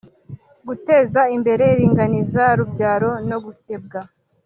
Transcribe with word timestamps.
Guteza 0.67 1.21
imbere 1.35 1.63
iringaniza 1.73 2.43
rubyaro 2.57 3.11
no 3.29 3.37
gukebwa 3.45 3.99